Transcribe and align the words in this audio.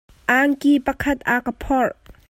Angki 0.37 0.73
pakhat 0.85 1.19
a 1.35 1.35
ka 1.45 1.51
phorh. 1.61 1.95